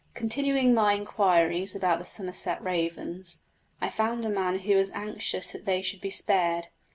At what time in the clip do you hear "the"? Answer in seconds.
1.99-2.05